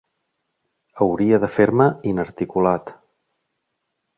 [1.05, 2.91] Hauria de fer-me inarticulat.